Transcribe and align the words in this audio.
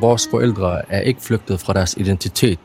vores 0.00 0.28
forældre 0.30 0.92
er 0.92 1.00
ikke 1.00 1.20
flygtet 1.22 1.60
fra 1.60 1.72
deres 1.72 1.94
identitet. 1.98 2.58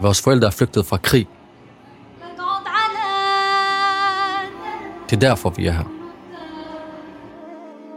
Vores 0.00 0.22
forældre 0.22 0.46
er 0.46 0.50
flygtet 0.50 0.86
fra 0.86 0.96
krig. 0.96 1.26
Det 5.10 5.16
er 5.16 5.20
derfor, 5.20 5.50
vi 5.50 5.66
er 5.66 5.72
her. 5.72 5.84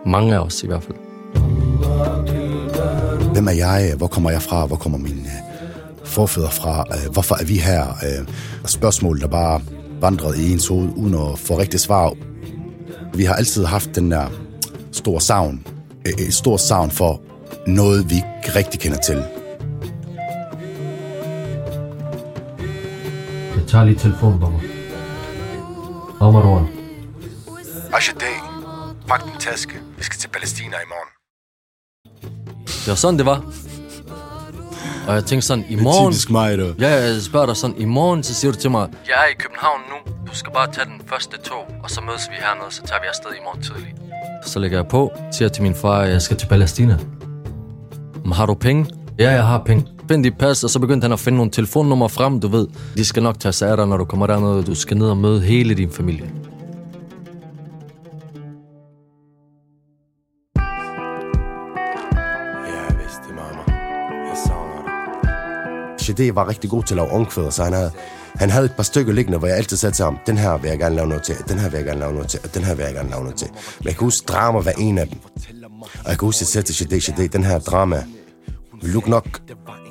Mange 0.06 0.36
af 0.36 0.40
os 0.40 0.64
i 0.64 0.68
hvert 0.68 0.84
fald. 0.84 0.98
Hvem 3.34 3.48
er 3.48 3.52
jeg? 3.52 3.94
Hvor 3.98 4.08
kommer 4.08 4.32
jeg 4.32 4.42
fra? 4.42 4.66
Hvor 4.66 4.76
kommer 4.76 4.98
mine 4.98 5.22
øh, 5.22 6.06
forfædre 6.06 6.52
fra? 6.52 6.86
Øh, 6.92 7.14
hvorfor 7.14 7.36
er 7.36 7.46
vi 7.46 7.58
her? 7.58 7.88
Øh, 7.88 8.28
Spørgsmål, 8.66 9.20
der 9.22 9.28
bare 9.28 9.62
vandrede 10.02 10.44
i 10.44 10.52
ens 10.52 10.68
hoved, 10.68 10.90
uden 10.96 11.14
at 11.14 11.40
få 11.40 11.60
rigtig 11.60 11.80
svar. 11.80 12.14
Vi 13.14 13.24
har 13.24 13.34
altid 13.34 13.66
haft 13.66 13.96
den 13.96 14.12
der 14.12 14.28
store 14.92 15.22
savn 15.22 15.68
øh, 16.08 16.28
Et 16.28 16.34
stort 16.34 16.62
savn 16.62 16.92
for 16.92 17.22
noget, 17.68 18.10
vi 18.10 18.16
ikke 18.16 18.56
rigtig 18.56 18.80
kender 18.80 18.98
til. 18.98 19.24
Jeg 23.58 23.68
tager 23.68 23.86
lige 23.86 24.00
telefonen 24.00 24.40
på 24.40 24.50
mig. 24.50 24.62
Omar 26.20 26.68
Ashadeh, 27.94 28.40
pak 29.08 29.24
din 29.24 29.40
taske. 29.40 29.74
Vi 29.98 30.04
skal 30.04 30.20
til 30.20 30.28
Palæstina 30.28 30.76
i 30.76 30.88
morgen. 30.90 31.10
Det 32.66 32.88
var 32.88 32.96
sådan, 32.96 33.18
det 33.18 33.26
var. 33.26 33.44
Og 35.08 35.14
jeg 35.14 35.26
tænkte 35.26 35.48
sådan, 35.48 35.66
i 35.70 35.76
morgen... 35.76 36.14
Typisk 36.14 36.30
mig, 36.30 36.58
du. 36.58 36.74
Ja, 36.80 36.88
jeg 36.90 37.22
spørger 37.22 37.46
dig 37.46 37.58
sådan, 37.58 37.78
i 37.78 37.86
morgen, 37.86 38.24
så 38.24 38.34
siger 38.34 38.52
du 38.52 38.58
til 38.60 38.72
mig, 38.72 38.90
jeg 39.08 39.14
er 39.26 39.30
i 39.32 39.34
København 39.40 39.82
nu, 39.90 40.12
du 40.28 40.36
skal 40.36 40.54
bare 40.54 40.72
tage 40.72 40.86
den 40.86 41.02
første 41.08 41.38
tog, 41.38 41.68
og 41.84 41.90
så 41.90 42.02
mødes 42.02 42.30
vi 42.30 42.36
hernede, 42.36 42.72
så 42.72 42.82
tager 42.84 43.02
vi 43.02 43.08
afsted 43.08 43.30
i 43.40 43.44
morgen 43.44 43.62
tidlig. 43.64 43.94
Så 44.46 44.60
lægger 44.60 44.78
jeg 44.78 44.88
på, 44.88 45.12
siger 45.32 45.50
til 45.50 45.64
min 45.64 45.76
far, 45.76 46.02
at 46.02 46.12
jeg 46.12 46.22
skal 46.22 46.38
til 46.38 46.48
Palæstina. 46.48 46.98
Men 48.24 48.34
har 48.34 48.46
du 48.46 48.54
penge? 48.54 48.86
Ja, 49.20 49.32
jeg 49.32 49.44
har 49.44 49.64
penge. 49.66 49.86
Find 50.08 50.24
dit 50.24 50.38
pas, 50.38 50.64
og 50.64 50.70
så 50.70 50.80
begyndte 50.80 51.06
han 51.06 51.12
at 51.12 51.20
finde 51.20 51.36
nogle 51.36 51.52
telefonnumre 51.52 52.10
frem, 52.10 52.40
du 52.40 52.48
ved. 52.48 52.68
De 52.98 53.06
skal 53.06 53.24
nok 53.24 53.40
tage 53.40 53.54
sig 53.54 53.70
af 53.70 53.78
dig, 53.78 53.88
når 53.88 53.98
du 53.98 54.06
kommer 54.06 54.28
dernede, 54.28 54.64
du 54.64 54.76
skal 54.76 54.98
ned 54.98 55.10
og 55.10 55.18
møde 55.18 55.42
hele 55.42 55.74
din 55.74 55.92
familie. 55.92 56.32
Shadé 66.02 66.34
var 66.34 66.50
rigtig 66.50 66.70
god 66.70 66.84
til 66.84 66.94
at 66.94 66.98
lave 66.98 67.12
omkvæder, 67.12 67.50
så 67.50 67.64
han 67.64 67.74
havde, 67.74 67.92
han 68.36 68.50
havde 68.50 68.66
et 68.66 68.72
par 68.76 68.84
stykker 68.84 69.14
liggende, 69.14 69.38
hvor 69.38 69.48
jeg 69.48 69.58
altid 69.58 69.78
sagde 69.78 69.96
til 69.96 70.06
ham, 70.06 70.18
den 70.28 70.38
her 70.38 70.58
vil 70.58 70.70
jeg 70.70 70.80
gerne 70.80 70.96
lave 70.96 71.08
noget 71.08 71.24
til, 71.24 71.36
den 71.50 71.60
her 71.60 71.70
vil 71.70 71.78
jeg 71.78 71.86
gerne 71.86 72.00
lave 72.00 72.14
noget 72.14 72.28
til, 72.30 72.40
og 72.44 72.54
den 72.56 72.64
her 72.64 72.76
vil 72.76 72.84
jeg 72.84 72.94
gerne 72.94 73.10
lave 73.10 73.22
noget 73.24 73.38
til. 73.38 73.48
Men 73.80 73.86
jeg 73.88 73.96
kan 73.96 74.04
huske 74.06 74.26
drama 74.26 74.60
hver 74.60 74.72
en 74.72 74.98
af 74.98 75.08
dem. 75.08 75.18
Og 76.04 76.10
jeg 76.10 76.20
kan 76.20 76.26
huske, 76.26 76.38
at 76.38 76.56
jeg 76.56 76.66
sagde 76.66 76.92
til 77.02 77.12
Shadé, 77.12 77.28
den 77.28 77.44
her 77.44 77.60
drama, 77.60 78.04
vil 78.82 78.94
du 78.94 79.02
nok 79.08 79.28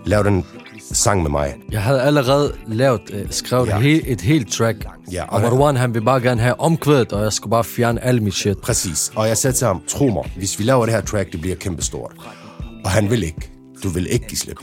lave 0.06 0.24
den 0.24 0.44
sang 0.92 1.22
med 1.22 1.30
mig? 1.30 1.54
Jeg 1.72 1.82
havde 1.82 2.02
allerede 2.02 2.52
lavet, 2.66 3.00
øh, 3.12 3.26
skrevet 3.30 3.68
Ja. 3.68 3.78
ja. 3.78 3.98
et, 4.06 4.20
helt 4.20 4.52
track. 4.52 4.84
Ja, 5.12 5.22
og 5.24 5.30
og 5.32 5.40
han- 5.40 5.50
Marwan, 5.50 5.76
han 5.76 5.94
vil 5.94 6.04
bare 6.04 6.20
gerne 6.20 6.40
have 6.40 6.60
omkvædet, 6.60 7.12
og 7.12 7.22
jeg 7.22 7.32
skulle 7.32 7.50
bare 7.50 7.64
fjerne 7.64 8.04
al 8.04 8.22
mit 8.22 8.34
shit. 8.34 8.58
Præcis. 8.58 9.12
Og 9.16 9.28
jeg 9.28 9.36
sagde 9.38 9.56
til 9.56 9.66
ham, 9.66 9.82
tro 9.88 10.06
mig, 10.08 10.32
hvis 10.36 10.58
vi 10.58 10.64
laver 10.64 10.86
det 10.86 10.94
her 10.94 11.00
track, 11.00 11.32
det 11.32 11.40
bliver 11.40 11.56
kæmpestort. 11.56 12.12
Og 12.84 12.90
han 12.90 13.10
vil 13.10 13.22
ikke. 13.22 13.50
Du 13.82 13.88
vil 13.88 14.06
ikke 14.12 14.26
give 14.26 14.38
slip. 14.38 14.56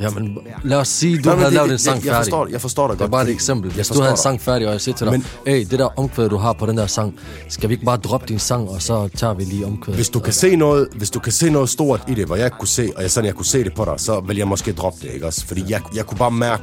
Jamen, 0.00 0.38
lad 0.64 0.78
os 0.78 0.88
sige, 0.88 1.18
du 1.22 1.28
men 1.28 1.38
havde 1.38 1.44
det- 1.50 1.54
lavet 1.54 1.72
en 1.72 1.78
sang 1.78 1.96
jeg 1.96 2.02
færdig. 2.04 2.16
forstår- 2.24 2.46
jeg 2.50 2.60
forstår 2.60 2.86
dig 2.86 2.92
Det 2.94 3.00
er 3.00 3.04
godt, 3.04 3.10
bare 3.10 3.24
et 3.24 3.30
eksempel. 3.30 3.68
jeg 3.68 3.74
Hvis 3.74 3.88
du 3.88 4.00
havde 4.00 4.10
en 4.10 4.16
sang 4.16 4.40
færdig, 4.40 4.66
og 4.66 4.72
jeg 4.72 4.80
siger 4.80 4.96
til 4.96 5.06
dig, 5.06 5.12
Men- 5.12 5.26
hey, 5.46 5.66
det 5.70 5.78
der 5.78 5.88
omkvæd, 5.98 6.28
du 6.28 6.36
har 6.36 6.52
på 6.52 6.66
den 6.66 6.76
der 6.76 6.86
sang, 6.86 7.14
skal 7.48 7.68
vi 7.68 7.74
ikke 7.74 7.84
bare 7.84 7.96
droppe 7.96 8.26
din 8.26 8.38
sang, 8.38 8.68
og 8.68 8.82
så 8.82 9.08
tager 9.16 9.34
vi 9.34 9.44
lige 9.44 9.66
omkvædet? 9.66 9.96
Hvis 9.98 10.08
du 10.08 10.20
kan 10.20 10.32
se 10.32 10.56
noget, 10.56 10.88
hvis 10.96 11.10
du 11.10 11.18
kan 11.20 11.32
se 11.32 11.50
noget 11.50 11.68
stort 11.68 12.02
i 12.08 12.14
det, 12.14 12.26
hvor 12.26 12.36
jeg 12.36 12.52
kunne 12.52 12.68
se, 12.68 12.90
og 12.96 13.02
jeg, 13.02 13.10
sådan 13.10 13.26
jeg 13.26 13.34
kunne 13.34 13.46
se 13.46 13.64
det 13.64 13.74
på 13.74 13.84
dig, 13.84 13.94
så 13.96 14.20
vil 14.20 14.36
jeg 14.36 14.48
måske 14.48 14.72
droppe 14.72 14.98
det, 15.02 15.14
ikke 15.14 15.26
også? 15.26 15.46
Fordi 15.46 15.64
jeg, 15.68 15.80
jeg 15.94 16.06
kunne 16.06 16.18
bare 16.18 16.30
mærke, 16.30 16.62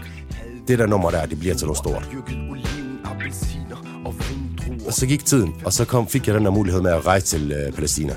det 0.67 0.79
der 0.79 0.85
nummer 0.87 1.09
der, 1.11 1.25
det 1.25 1.39
bliver 1.39 1.55
til 1.55 1.67
noget 1.67 1.77
stort. 1.77 2.09
Og 4.87 4.93
så 4.93 5.05
gik 5.05 5.25
tiden, 5.25 5.53
og 5.65 5.73
så 5.73 5.85
kom, 5.85 6.07
fik 6.07 6.27
jeg 6.27 6.35
den 6.35 6.45
der 6.45 6.51
mulighed 6.51 6.81
med 6.81 6.91
at 6.91 7.05
rejse 7.05 7.25
til 7.25 7.51
øh, 7.51 7.73
Palæstina. 7.73 8.13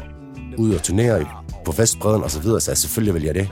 Ud 0.59 0.75
og 0.75 0.83
turnere 0.83 1.25
på 1.65 1.73
Vestbreden 1.73 2.23
og 2.23 2.31
så 2.31 2.41
videre, 2.41 2.61
så 2.61 2.71
jeg, 2.71 2.79
selvfølgelig 2.79 3.15
vil 3.15 3.23
jeg 3.23 3.35
det. 3.35 3.49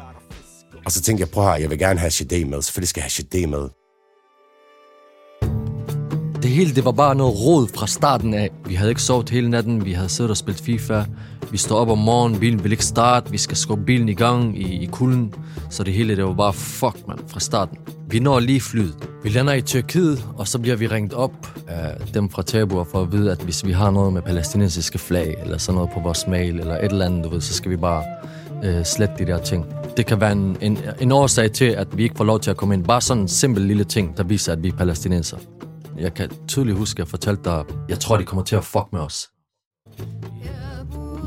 Og 0.85 0.93
så 0.93 1.03
tænkte 1.03 1.21
jeg, 1.21 1.29
prøv 1.29 1.45
her, 1.45 1.55
jeg 1.55 1.71
vil 1.71 1.79
gerne 1.79 2.01
have 2.01 2.11
Shadé 2.11 2.45
med. 2.45 2.63
Selvfølgelig 2.63 2.89
skal 2.89 3.01
jeg 3.01 3.11
have 3.17 3.45
Shadé 3.45 3.47
med. 3.47 3.69
Det 6.43 6.53
hele, 6.53 6.75
det 6.75 6.85
var 6.85 6.93
bare 6.93 7.15
noget 7.15 7.41
rod 7.41 7.69
fra 7.75 7.87
starten 7.87 8.35
af. 8.35 8.51
Vi 8.67 8.75
havde 8.75 8.91
ikke 8.91 9.03
sovet 9.03 9.31
hele 9.31 9.51
natten, 9.51 9.85
vi 9.85 9.93
havde 9.93 10.09
siddet 10.09 10.31
og 10.31 10.37
spillet 10.37 10.63
FIFA. 10.65 11.05
Vi 11.51 11.57
står 11.57 11.77
op 11.77 11.89
om 11.89 11.99
morgenen, 11.99 12.41
bilen 12.41 12.65
vil 12.65 12.73
ikke 12.73 12.85
starte, 12.85 13.31
vi 13.31 13.39
skal 13.39 13.57
skubbe 13.57 13.85
bilen 13.85 14.09
i 14.09 14.15
gang 14.15 14.59
i, 14.59 14.83
i 14.83 14.87
kulden. 14.87 15.35
Så 15.71 15.85
det 15.85 15.95
hele, 15.95 16.17
det 16.17 16.25
var 16.25 16.35
bare 16.35 16.53
fuck, 16.53 17.09
mand, 17.09 17.19
fra 17.29 17.41
starten. 17.41 17.79
Vi 18.09 18.19
når 18.19 18.41
lige 18.41 18.61
flyet. 18.61 19.09
Vi 19.23 19.29
lander 19.29 19.53
i 19.53 19.63
Tyrkiet, 19.63 20.25
og 20.37 20.49
så 20.49 20.59
bliver 20.59 20.77
vi 20.77 20.87
ringet 20.87 21.13
op 21.13 21.59
af 21.69 21.97
dem 22.15 22.31
fra 22.31 22.43
Tabor 22.43 22.85
for 22.85 23.03
at 23.03 23.13
vide, 23.13 23.33
at 23.33 23.43
hvis 23.43 23.67
vi 23.67 23.73
har 23.73 23.91
noget 23.91 24.13
med 24.13 24.23
palæstinensiske 24.23 24.99
flag, 24.99 25.35
eller 25.43 25.59
sådan 25.59 25.75
noget 25.75 25.91
på 25.95 26.01
vores 26.01 26.27
mail, 26.27 26.61
eller 26.61 26.75
et 26.75 26.85
eller 26.85 27.07
andet, 27.07 27.25
du 27.25 27.29
ved, 27.29 27.41
så 27.41 27.55
skal 27.55 27.71
vi 27.71 27.77
bare 27.77 28.05
øh, 28.65 28.85
slette 28.85 29.15
de 29.19 29.27
der 29.27 29.39
ting. 29.39 29.67
Det 29.97 30.07
kan 30.07 30.21
være 30.21 30.33
en, 30.33 30.57
en, 30.61 30.79
en 31.01 31.13
årsag 31.13 31.53
til, 31.53 31.65
at 31.65 31.97
vi 31.97 32.03
ikke 32.03 32.17
får 32.17 32.25
lov 32.25 32.41
til 32.41 32.51
at 32.51 32.57
komme 32.57 32.75
ind. 32.75 32.85
Bare 32.85 33.01
sådan 33.01 33.23
en 33.23 33.29
simpel 33.29 33.63
lille 33.63 33.85
ting, 33.85 34.17
der 34.17 34.23
viser, 34.23 34.53
at 34.53 34.63
vi 34.63 34.69
er 34.69 34.73
palæstinenser. 34.73 35.37
Jeg 35.99 36.15
kan 36.15 36.31
tydeligt 36.49 36.79
huske, 36.79 36.97
at 36.97 36.99
jeg 36.99 37.09
fortalte 37.09 37.43
dig, 37.45 37.65
jeg 37.89 38.01
tror, 38.01 38.17
de 38.17 38.25
kommer 38.25 38.45
til 38.45 38.57
at 38.57 38.65
fuck 38.65 38.87
med 38.93 39.01
os. 39.01 39.31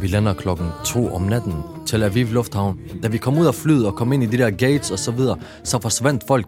Vi 0.01 0.07
lander 0.07 0.33
klokken 0.33 0.67
to 0.85 1.15
om 1.15 1.21
natten 1.21 1.53
til 1.85 2.03
Aviv 2.03 2.27
Lufthavn. 2.27 2.79
Da 3.03 3.07
vi 3.07 3.17
kom 3.17 3.37
ud 3.37 3.45
af 3.45 3.55
flyet 3.55 3.85
og 3.87 3.95
kom 3.95 4.13
ind 4.13 4.23
i 4.23 4.25
de 4.25 4.37
der 4.37 4.49
gates 4.49 4.91
og 4.91 4.99
så 4.99 5.11
videre, 5.11 5.37
så 5.63 5.79
forsvandt 5.79 6.23
folk. 6.27 6.47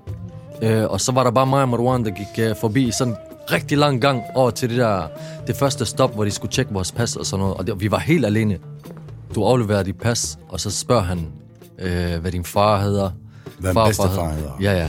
Øh, 0.62 0.85
og 0.85 1.02
så 1.02 1.12
var 1.12 1.24
der 1.24 1.31
bare 1.31 1.47
mig 1.47 1.62
og 1.62 1.69
Marwan, 1.69 2.06
der 2.06 2.12
gik 2.12 2.46
øh, 2.46 2.56
forbi 2.62 2.88
i 2.88 2.91
sådan 2.91 3.13
en 3.13 3.19
rigtig 3.52 3.78
lang 3.78 4.02
gang 4.02 4.24
over 4.35 4.52
til 4.52 4.69
det 4.69 4.78
der, 4.78 5.08
det 5.47 5.56
første 5.56 5.85
stop, 5.85 6.13
hvor 6.13 6.24
de 6.24 6.31
skulle 6.31 6.52
tjekke 6.52 6.74
vores 6.74 6.91
pas 6.91 7.16
og 7.16 7.25
sådan 7.25 7.41
noget. 7.44 7.58
Og 7.58 7.68
det, 7.68 7.81
vi 7.81 7.91
var 7.91 8.00
helt 8.00 8.25
alene. 8.25 8.58
Du 9.35 9.44
afleverer 9.44 9.84
dit 9.84 9.97
pas, 9.97 10.40
og 10.50 10.59
så 10.59 10.72
spørger 10.72 11.02
han, 11.02 11.28
øh, 11.81 12.22
hvad 12.22 12.31
din 12.31 12.44
far 12.45 12.81
hedder. 12.81 13.09
Hvad 13.59 13.73
Farfar 13.73 13.88
bedstefar 13.88 14.31
hedder. 14.31 14.51
Ja, 14.62 14.73
ja. 14.73 14.88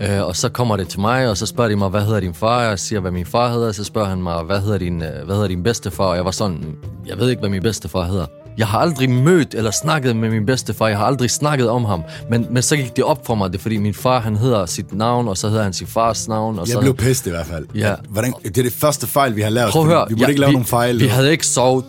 Øh, 0.00 0.26
og 0.26 0.36
så 0.36 0.48
kommer 0.48 0.76
det 0.76 0.88
til 0.88 1.00
mig, 1.00 1.28
og 1.28 1.36
så 1.36 1.46
spørger 1.46 1.70
de 1.70 1.76
mig, 1.76 1.88
hvad 1.88 2.02
hedder 2.02 2.20
din 2.20 2.34
far? 2.34 2.62
Jeg 2.62 2.78
siger, 2.78 3.00
hvad 3.00 3.10
min 3.10 3.26
far 3.26 3.52
hedder. 3.52 3.72
Så 3.72 3.84
spørger 3.84 4.08
han 4.08 4.22
mig, 4.22 4.42
hvad 4.42 4.60
hedder 4.60 4.78
din, 4.78 5.02
øh, 5.02 5.24
hvad 5.24 5.34
hedder 5.34 5.48
din 5.48 5.62
bedstefar? 5.62 6.04
Og 6.04 6.16
jeg 6.16 6.24
var 6.24 6.30
sådan, 6.30 6.76
jeg 7.06 7.18
ved 7.18 7.30
ikke, 7.30 7.40
hvad 7.40 7.50
min 7.50 7.62
bedstefar 7.62 8.04
hedder. 8.04 8.26
Jeg 8.58 8.66
har 8.66 8.78
aldrig 8.78 9.10
mødt 9.10 9.54
eller 9.54 9.70
snakket 9.70 10.16
med 10.16 10.30
min 10.30 10.46
bedstefar. 10.46 10.88
Jeg 10.88 10.98
har 10.98 11.04
aldrig 11.04 11.30
snakket 11.30 11.68
om 11.68 11.84
ham. 11.84 12.02
Men, 12.30 12.46
men 12.50 12.62
så 12.62 12.76
gik 12.76 12.96
det 12.96 13.04
op 13.04 13.26
for 13.26 13.34
mig, 13.34 13.52
det 13.52 13.58
er 13.58 13.62
fordi 13.62 13.76
min 13.76 13.94
far, 13.94 14.20
han 14.20 14.36
hedder 14.36 14.66
sit 14.66 14.94
navn, 14.94 15.28
og 15.28 15.36
så 15.36 15.48
hedder 15.48 15.62
han 15.62 15.72
sin 15.72 15.86
fars 15.86 16.28
navn. 16.28 16.58
Og 16.58 16.66
Jeg 16.66 16.72
så, 16.72 16.80
blev 16.80 16.96
pist 16.96 17.26
i 17.26 17.30
hvert 17.30 17.46
fald. 17.46 17.66
Ja. 17.74 17.94
Hvordan, 18.08 18.34
det 18.44 18.58
er 18.58 18.62
det 18.62 18.72
første 18.72 19.06
fejl, 19.06 19.36
vi 19.36 19.40
har 19.40 19.50
lavet. 19.50 19.70
Prøv 19.70 19.82
at 19.82 19.88
høre. 19.88 20.06
Vi 20.08 20.14
burde 20.14 20.30
ikke 20.30 20.40
lave 20.40 20.48
vi, 20.48 20.54
nogen 20.54 20.66
fejl. 20.66 21.00
Vi 21.00 21.06
havde 21.06 21.30
ikke 21.30 21.46
sovet. 21.46 21.84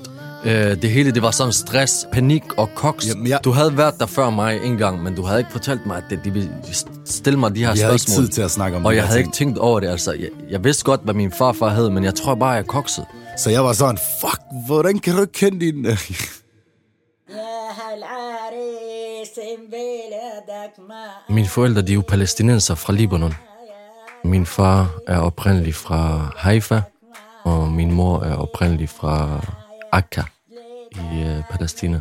Øh, 0.46 0.81
det 0.81 0.90
hele, 0.90 1.12
det 1.12 1.22
var 1.22 1.31
sådan 1.31 1.53
stress, 1.53 2.07
panik 2.12 2.44
og 2.57 2.69
koks. 2.75 3.07
Jamen, 3.07 3.28
jeg... 3.28 3.40
Du 3.44 3.52
havde 3.52 3.78
været 3.78 4.00
der 4.00 4.06
før 4.06 4.29
mig 4.29 4.59
en 4.63 4.78
gang, 4.78 5.03
men 5.03 5.16
du 5.16 5.24
havde 5.24 5.40
ikke 5.40 5.52
fortalt 5.52 5.85
mig, 5.85 5.97
at 5.97 6.03
det, 6.09 6.19
de 6.24 6.34
ville 6.34 6.52
stille 7.06 7.40
mig 7.40 7.56
de 7.56 7.59
her 7.59 7.68
jeg 7.68 7.78
spørgsmål. 7.78 7.84
Jeg 7.84 8.16
havde 8.16 8.24
ikke 8.24 8.28
tid 8.28 8.34
til 8.34 8.41
at 8.41 8.51
snakke 8.51 8.78
om 8.78 8.85
og 8.85 8.91
det. 8.91 8.96
Og 8.96 8.96
jeg 8.96 9.07
havde 9.07 9.19
ting. 9.19 9.28
ikke 9.28 9.35
tænkt 9.35 9.57
over 9.57 9.80
det, 9.80 9.88
altså. 9.88 10.12
Jeg, 10.12 10.30
jeg 10.50 10.63
vidste 10.63 10.84
godt, 10.84 11.01
hvad 11.03 11.13
min 11.13 11.31
farfar 11.31 11.69
hed, 11.69 11.90
men 11.90 12.03
jeg 12.03 12.16
tror 12.16 12.35
bare, 12.35 12.50
jeg 12.51 12.66
koksede. 12.66 13.06
Så 13.38 13.50
jeg 13.50 13.63
var 13.63 13.74
sådan, 13.74 13.97
fuck, 14.22 14.41
hvordan 14.66 15.00
kan 15.00 15.16
du 15.16 15.25
kende 15.34 15.66
din... 15.66 15.85
Mine 21.30 21.47
forældre, 21.47 21.81
de 21.81 21.91
er 21.91 21.96
jo 21.96 22.03
palæstinenser 22.07 22.75
fra 22.75 22.94
Libanon. 22.94 23.34
Min 24.24 24.45
far 24.45 24.92
er 25.07 25.18
oprindelig 25.19 25.75
fra 25.75 26.31
Haifa, 26.38 26.81
og 27.44 27.68
min 27.68 27.92
mor 27.92 28.19
er 28.19 28.36
oprindelig 28.36 28.89
fra 28.89 29.42
Akka 29.92 30.21
i 30.91 31.21
øh, 31.21 31.43
Palæstina. 31.51 31.99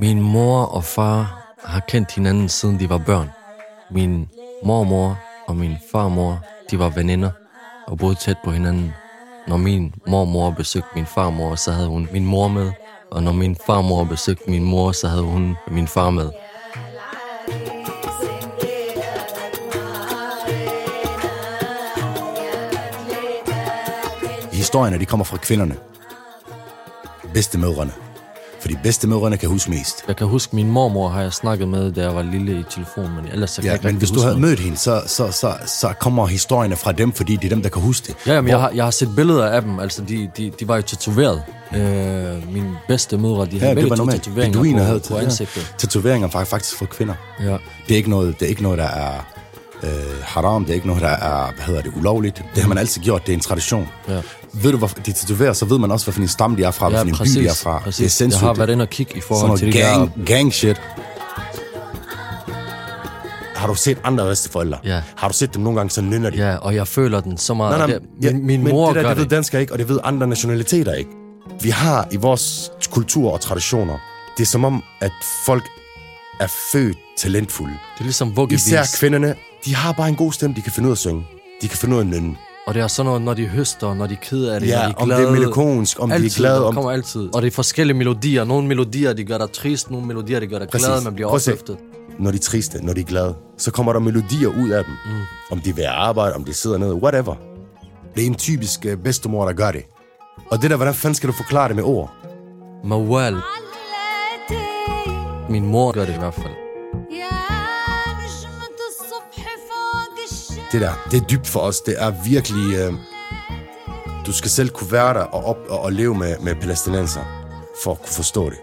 Min 0.00 0.20
mor 0.22 0.62
og 0.62 0.84
far 0.84 1.44
har 1.64 1.80
kendt 1.80 2.14
hinanden 2.14 2.48
siden 2.48 2.80
de 2.80 2.88
var 2.88 2.98
børn. 2.98 3.30
Min 3.90 4.28
mormor 4.64 5.18
og 5.46 5.56
min 5.56 5.76
farmor, 5.92 6.38
de 6.70 6.78
var 6.78 6.88
veninder 6.88 7.30
og 7.86 7.98
boede 7.98 8.14
tæt 8.14 8.36
på 8.44 8.50
hinanden. 8.50 8.92
Når 9.48 9.56
min 9.56 9.94
mormor 10.06 10.50
besøgte 10.50 10.88
min 10.94 11.06
farmor, 11.06 11.54
så 11.54 11.72
havde 11.72 11.88
hun 11.88 12.08
min 12.12 12.24
mor 12.24 12.48
med. 12.48 12.72
Og 13.10 13.22
når 13.22 13.32
min 13.32 13.56
farmor 13.66 14.04
besøgte 14.04 14.50
min 14.50 14.64
mor, 14.64 14.92
så 14.92 15.08
havde 15.08 15.22
hun 15.22 15.56
min 15.70 15.88
far 15.88 16.10
med. 16.10 16.30
Historierne, 24.52 24.98
de 24.98 25.06
kommer 25.06 25.24
fra 25.24 25.36
kvinderne. 25.36 25.76
Bedstemødrene. 27.34 28.07
Fordi 28.68 28.78
bedstemødrene 28.82 29.36
kan 29.36 29.48
huske 29.48 29.70
mest. 29.70 30.04
Jeg 30.08 30.16
kan 30.16 30.26
huske, 30.26 30.56
min 30.56 30.70
mormor 30.70 31.08
har 31.08 31.22
jeg 31.22 31.32
snakket 31.32 31.68
med, 31.68 31.92
da 31.92 32.02
jeg 32.02 32.14
var 32.14 32.22
lille 32.22 32.60
i 32.60 32.64
telefon, 32.70 33.04
men 33.14 33.24
ellers 33.32 33.50
så 33.50 33.56
kan 33.56 33.64
jeg 33.64 33.70
Ja, 33.70 33.74
ikke 33.76 33.86
men 33.86 33.96
hvis 33.96 34.10
du 34.10 34.20
havde 34.20 34.38
mødt 34.40 34.60
hende, 34.60 34.76
så, 34.76 35.02
så, 35.06 35.30
så, 35.32 35.52
så 35.66 35.92
kommer 36.00 36.26
historierne 36.26 36.76
fra 36.76 36.92
dem, 36.92 37.12
fordi 37.12 37.36
det 37.36 37.44
er 37.44 37.48
dem, 37.48 37.62
der 37.62 37.68
kan 37.68 37.82
huske 37.82 38.06
det. 38.06 38.16
Ja, 38.26 38.32
jamen, 38.34 38.48
jeg, 38.50 38.60
har, 38.60 38.70
jeg 38.74 38.84
har 38.84 38.90
set 38.90 39.08
billeder 39.16 39.46
af 39.46 39.62
dem, 39.62 39.78
altså 39.80 40.02
de, 40.02 40.30
de, 40.36 40.52
de 40.60 40.68
var 40.68 40.76
jo 40.76 40.82
tatoveret. 40.82 41.42
Øh, 41.74 42.52
mine 42.52 42.76
bedste 42.88 43.18
mødre, 43.18 43.46
de 43.46 43.50
Ja, 43.52 43.58
havde 43.58 43.76
det 43.80 43.90
var 43.90 43.96
normalt. 43.96 44.22
tatoveringer 44.22 44.58
Beduiner 44.58 44.78
på, 44.78 44.84
havde 44.84 45.00
på 45.08 45.16
ansigtet. 45.16 45.60
Ja. 45.60 45.76
Tatoveringer 45.78 46.28
var 46.32 46.44
faktisk 46.44 46.76
for 46.76 46.86
kvinder. 46.86 47.14
Ja. 47.40 47.46
Det 47.88 47.92
er 47.92 47.96
ikke 47.96 48.10
noget, 48.10 48.40
det 48.40 48.46
er 48.46 48.50
ikke 48.50 48.62
noget 48.62 48.78
der 48.78 48.84
er 48.88 49.26
øh, 49.82 49.90
haram, 50.22 50.64
det 50.64 50.70
er 50.70 50.74
ikke 50.74 50.86
noget, 50.86 51.02
der 51.02 51.08
er, 51.08 51.52
hvad 51.54 51.64
hedder 51.66 51.82
det, 51.82 51.92
ulovligt. 51.96 52.42
Det 52.54 52.62
har 52.62 52.68
man 52.68 52.78
altid 52.78 53.02
gjort, 53.02 53.26
det 53.26 53.32
er 53.32 53.36
en 53.36 53.40
tradition. 53.42 53.88
Ja. 54.08 54.20
Ved 54.52 54.72
du, 54.72 54.78
hvor 54.78 54.86
de 55.06 55.12
tatoverer, 55.12 55.52
så 55.52 55.64
ved 55.64 55.78
man 55.78 55.90
også, 55.90 56.06
hvilken 56.06 56.28
stamme 56.28 56.56
de 56.56 56.62
er 56.64 56.70
fra, 56.70 56.90
Ja, 56.90 57.02
hvilken 57.02 57.24
by 57.26 57.40
de 57.40 57.46
er 57.48 57.54
fra. 57.54 57.78
præcis. 57.78 57.96
Det 57.98 58.04
er 58.06 58.10
sindssygt. 58.10 58.42
Jeg 58.42 58.48
har 58.48 58.54
været 58.54 58.70
inde 58.70 58.82
og 58.82 58.90
kigge 58.90 59.16
i 59.16 59.20
forhold 59.20 59.58
til 59.58 59.72
gang, 59.72 60.12
der... 60.16 60.24
gang 60.24 60.54
shit. 60.54 60.80
Har 63.56 63.66
du 63.66 63.74
set 63.74 63.98
andre 64.04 64.24
bedsteforældre? 64.24 64.78
Ja. 64.84 65.02
Har 65.16 65.28
du 65.28 65.34
set 65.34 65.54
dem 65.54 65.62
nogle 65.62 65.76
gange, 65.78 65.90
så 65.90 66.00
nynner 66.02 66.30
de? 66.30 66.36
Ja, 66.36 66.56
og 66.56 66.74
jeg 66.74 66.88
føler 66.88 67.20
den 67.20 67.38
så 67.38 67.54
meget. 67.54 67.78
Nej, 67.78 67.86
nej, 67.86 67.98
det, 67.98 68.06
ja, 68.26 68.32
min, 68.32 68.46
min 68.46 68.62
men 68.64 68.72
mor 68.72 68.86
det 68.86 68.94
der, 68.96 69.02
gør 69.02 69.08
det 69.08 69.16
ved 69.16 69.24
det. 69.24 69.30
danskere 69.30 69.60
ikke, 69.60 69.72
og 69.72 69.78
det 69.78 69.88
ved 69.88 69.98
andre 70.04 70.26
nationaliteter 70.26 70.92
ikke. 70.94 71.10
Vi 71.60 71.70
har 71.70 72.08
i 72.10 72.16
vores 72.16 72.70
kultur 72.90 73.32
og 73.32 73.40
traditioner, 73.40 73.98
det 74.36 74.42
er 74.42 74.46
som 74.46 74.64
om, 74.64 74.82
at 75.00 75.12
folk 75.46 75.64
er 76.40 76.46
født 76.72 76.96
talentfulde. 77.18 77.72
Det 77.94 78.00
er 78.00 78.04
ligesom 78.04 78.36
vuggevis. 78.36 78.66
Især 78.66 78.82
kvinderne, 78.98 79.34
de 79.64 79.74
har 79.74 79.92
bare 79.92 80.08
en 80.08 80.16
god 80.16 80.32
stemme, 80.32 80.56
de 80.56 80.62
kan 80.62 80.72
finde 80.72 80.86
ud 80.86 80.90
af 80.90 80.94
at 80.94 80.98
synge. 80.98 81.26
De 81.62 81.68
kan 81.68 81.78
finde 81.78 81.94
ud 81.94 82.00
af 82.00 82.04
at 82.04 82.10
nynne. 82.10 82.36
Og 82.66 82.74
det 82.74 82.82
er 82.82 82.86
sådan 82.86 83.06
noget, 83.06 83.22
når 83.22 83.34
de 83.34 83.46
høster, 83.46 83.94
når 83.94 84.06
de 84.06 84.14
er 84.14 84.18
ked 84.22 84.44
af 84.44 84.60
det, 84.60 84.68
Ja, 84.68 84.74
når 84.76 84.82
de 84.88 84.90
er 84.90 84.94
om 85.02 85.08
det 85.08 85.14
er 85.14 85.18
glade. 85.20 85.32
melankolsk, 85.32 86.00
om 86.02 86.08
de 86.08 86.12
er 86.14 86.18
altid, 86.18 86.36
glade, 86.42 86.66
om- 86.66 86.74
kommer 86.74 86.90
altid. 86.90 87.34
Og 87.34 87.42
det 87.42 87.46
er 87.48 87.52
forskellige 87.54 87.96
melodier. 87.96 88.44
Nogle 88.44 88.68
melodier, 88.68 89.12
de 89.12 89.24
gør 89.24 89.38
dig 89.38 89.52
trist, 89.52 89.90
nogle 89.90 90.06
melodier, 90.06 90.40
de 90.40 90.46
gør 90.46 90.58
dig 90.58 90.68
glad, 90.68 91.04
man 91.04 91.14
bliver 91.14 91.28
opløftet. 91.28 91.76
Når 92.18 92.30
de 92.30 92.36
er 92.36 92.40
triste, 92.40 92.84
når 92.84 92.92
de 92.92 93.00
er 93.00 93.04
glade, 93.04 93.34
så 93.58 93.70
kommer 93.70 93.92
der 93.92 94.00
melodier 94.00 94.48
ud 94.48 94.68
af 94.70 94.84
dem. 94.84 94.92
Mm. 95.06 95.20
Om 95.50 95.60
de 95.60 95.70
er 95.70 95.74
ved 95.74 95.84
at 95.84 95.90
arbejde, 95.90 96.34
om 96.34 96.44
de 96.44 96.54
sidder 96.54 96.78
nede, 96.78 96.94
whatever. 96.94 97.34
Det 98.14 98.22
er 98.22 98.26
en 98.26 98.34
typisk 98.34 98.86
uh, 98.92 98.98
bedstemor, 99.04 99.44
der 99.46 99.52
gør 99.52 99.70
det. 99.70 99.82
Og 100.50 100.62
det 100.62 100.70
der, 100.70 100.76
hvordan 100.76 100.94
fanden 100.94 101.14
skal 101.14 101.28
du 101.28 101.34
forklare 101.34 101.68
det 101.68 101.76
med 101.76 101.84
ord? 101.84 102.12
Mawal. 102.84 103.36
Min 105.50 105.66
mor 105.66 105.92
gør 105.92 106.04
det 106.04 106.14
i 106.14 106.18
hvert 106.18 106.34
fald. 106.34 106.52
Det 110.72 110.80
der, 110.80 111.08
det 111.10 111.22
er 111.22 111.26
dybt 111.26 111.46
for 111.46 111.60
os. 111.60 111.80
Det 111.80 111.94
er 111.98 112.12
virkelig... 112.24 112.74
Øh, 112.74 112.92
du 114.26 114.32
skal 114.32 114.50
selv 114.50 114.70
kunne 114.70 114.92
være 114.92 115.14
der 115.14 115.20
og, 115.20 115.44
op, 115.44 115.56
og, 115.68 115.80
og 115.80 115.92
leve 115.92 116.14
med, 116.14 116.38
med 116.38 116.54
palæstinenser, 116.54 117.20
for 117.84 117.90
at 117.90 117.98
kunne 117.98 118.08
forstå 118.08 118.50
det. 118.50 118.58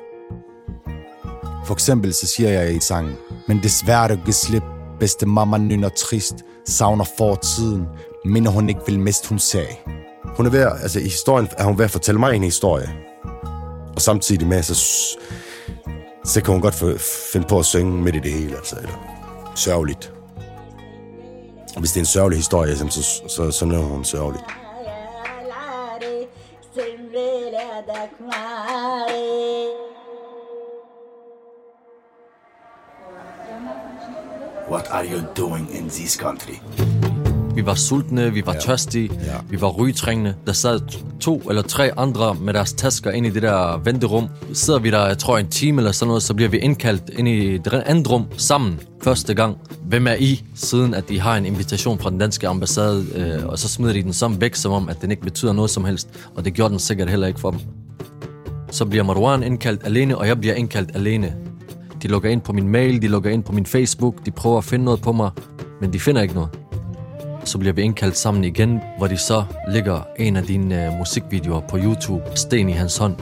For 1.66 1.74
eksempel 1.74 2.14
så 2.14 2.28
siger 2.28 2.50
jeg 2.50 2.76
i 2.76 2.80
sangen, 2.80 3.16
men 3.48 3.64
desværre 3.64 4.08
du 4.08 4.18
kan 4.26 4.34
slippe, 4.34 4.68
bedste 5.00 5.26
mamma 5.26 5.58
nynner 5.58 5.90
trist, 5.90 6.36
savner 6.66 7.06
fortiden, 7.18 7.86
minder 8.26 8.52
hun 8.52 8.70
ikke 8.70 8.82
vil 8.88 9.00
miste, 9.00 9.30
hun 9.30 9.40
sagde. 9.40 9.76
Hun 10.38 10.46
er 10.46 10.50
ved 10.50 10.68
altså 10.82 11.00
i 11.00 11.04
historien 11.04 11.48
er 11.58 11.64
hun 11.64 11.78
ved 11.78 11.86
at 11.86 11.92
fortælle 11.92 12.20
mig 12.20 12.36
en 12.36 12.44
historie. 12.44 12.90
Og 13.96 14.02
samtidig 14.02 14.48
med, 14.48 14.64
så, 14.64 14.76
så 16.26 16.42
kan 16.42 16.52
hun 16.54 16.62
godt 16.62 16.76
finde 17.34 17.48
på 17.48 17.60
at 17.60 17.66
synge 17.66 18.02
midt 18.02 18.16
i 18.16 18.20
det 18.20 18.32
hele, 18.32 18.56
altså, 18.56 18.76
eller 18.76 18.94
sørgeligt 19.56 20.15
hvis 21.80 21.92
det 21.92 21.98
er 21.98 22.02
en 22.02 22.06
sørgelig 22.06 22.38
historie, 22.38 22.78
så, 22.78 22.88
så, 22.90 23.22
så, 23.28 23.52
så 23.52 23.66
nævner 23.66 23.88
hun 23.88 24.04
sørgeligt. 24.04 24.46
What 34.70 34.88
are 34.92 35.06
you 35.06 35.22
doing 35.36 35.70
in 35.72 35.90
this 35.90 36.16
country? 36.16 36.60
Vi 37.56 37.66
var 37.66 37.74
sultne, 37.74 38.34
vi 38.34 38.46
var 38.46 38.54
ja. 38.54 38.60
tørstige, 38.60 39.10
Ja. 39.14 39.36
vi 39.50 39.62
var 39.62 39.68
rygetrængende. 39.70 40.34
Der 40.48 40.54
sad 40.54 40.80
to 41.20 41.42
eller 41.50 41.62
tre 41.62 41.92
andre 41.98 42.36
med 42.42 42.54
deres 42.54 42.74
tasker 42.74 43.12
ind 43.12 43.26
i 43.26 43.30
det 43.30 43.42
der 43.42 43.78
venterum. 43.84 44.28
Sidder 44.54 44.80
vi 44.80 44.92
der, 44.92 45.08
jeg 45.08 45.18
tror, 45.18 45.38
en 45.38 45.48
time 45.48 45.82
eller 45.82 45.92
sådan 45.92 46.08
noget, 46.08 46.24
så 46.24 46.34
bliver 46.34 46.50
vi 46.50 46.58
indkaldt 46.58 47.04
ind 47.18 47.28
i 47.28 47.58
det 47.58 47.74
andet 47.74 48.12
rum 48.12 48.26
sammen 48.38 48.80
første 49.04 49.34
gang. 49.34 49.58
Hvem 49.86 50.08
er 50.08 50.14
I? 50.20 50.44
Siden 50.56 50.94
at 50.94 51.10
de 51.10 51.20
har 51.20 51.38
en 51.38 51.46
invitation 51.46 52.00
fra 52.00 52.10
den 52.10 52.20
danske 52.20 52.48
ambassade, 52.48 53.06
øh, 53.16 53.46
og 53.46 53.60
så 53.60 53.68
smider 53.68 53.94
de 53.94 54.04
den 54.04 54.14
som 54.14 54.42
væk, 54.42 54.56
som 54.56 54.72
om 54.72 54.90
at 54.90 55.02
den 55.02 55.12
ikke 55.12 55.24
betyder 55.24 55.54
noget 55.54 55.72
som 55.72 55.86
helst. 55.86 56.10
Og 56.36 56.46
det 56.46 56.54
gjorde 56.54 56.72
den 56.72 56.80
sikkert 56.80 57.10
heller 57.10 57.28
ikke 57.28 57.40
for 57.40 57.52
dem. 57.52 57.60
Så 58.72 58.86
bliver 58.86 59.04
Marwan 59.04 59.44
indkaldt 59.44 59.82
alene, 59.86 60.18
og 60.18 60.28
jeg 60.28 60.40
bliver 60.40 60.56
indkaldt 60.56 60.92
alene. 60.96 61.36
De 62.04 62.08
logger 62.08 62.30
ind 62.30 62.42
på 62.42 62.54
min 62.54 62.68
mail, 62.68 63.02
de 63.02 63.08
logger 63.08 63.32
ind 63.32 63.44
på 63.44 63.52
min 63.52 63.66
Facebook, 63.66 64.26
de 64.26 64.32
prøver 64.32 64.58
at 64.58 64.64
finde 64.64 64.86
noget 64.86 65.02
på 65.02 65.12
mig, 65.12 65.30
men 65.82 65.94
de 65.94 66.00
finder 66.00 66.22
ikke 66.22 66.34
noget. 66.34 66.50
Så 67.46 67.58
bliver 67.58 67.74
vi 67.74 67.82
indkaldt 67.82 68.18
sammen 68.18 68.44
igen, 68.44 68.82
hvor 68.98 69.08
de 69.08 69.18
så 69.18 69.44
lægger 69.68 70.08
en 70.20 70.36
af 70.36 70.44
dine 70.44 70.86
øh, 70.86 70.94
musikvideoer 70.98 71.62
på 71.62 71.78
YouTube, 71.78 72.24
Sten 72.36 72.70
i 72.70 72.72
hans 72.72 72.98
hånd. 72.98 73.16